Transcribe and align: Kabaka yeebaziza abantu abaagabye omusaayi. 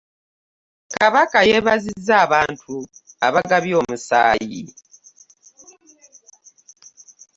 Kabaka 0.93 1.37
yeebaziza 1.49 2.13
abantu 2.25 2.71
abaagabye 3.25 3.73
omusaayi. 3.81 4.63